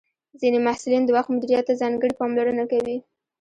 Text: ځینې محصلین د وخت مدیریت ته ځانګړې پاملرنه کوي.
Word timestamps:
ځینې 0.41 0.59
محصلین 0.65 1.03
د 1.05 1.09
وخت 1.17 1.29
مدیریت 1.33 1.65
ته 1.67 1.73
ځانګړې 1.81 2.17
پاملرنه 2.19 2.63
کوي. 2.71 2.97